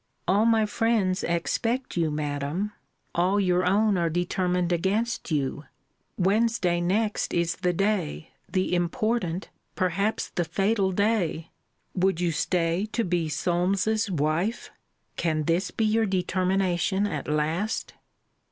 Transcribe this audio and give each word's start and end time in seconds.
All 0.27 0.47
my 0.47 0.65
friends 0.65 1.23
expect 1.23 1.95
you, 1.95 2.09
Madam 2.09 2.73
all 3.13 3.39
your 3.39 3.63
own 3.63 3.99
are 3.99 4.09
determined 4.09 4.71
against 4.71 5.29
you 5.29 5.65
Wednesday 6.17 6.81
next 6.81 7.35
is 7.35 7.57
the 7.57 7.71
day, 7.71 8.31
the 8.51 8.73
important, 8.73 9.49
perhaps 9.75 10.29
the 10.29 10.43
fatal 10.43 10.91
day! 10.91 11.51
Would 11.93 12.19
you 12.19 12.31
stay 12.31 12.87
to 12.93 13.03
be 13.03 13.29
Solmes's 13.29 14.09
wife? 14.09 14.71
Can 15.17 15.43
this 15.43 15.69
be 15.69 15.85
your 15.85 16.07
determination 16.07 17.05
at 17.05 17.27
last? 17.27 17.93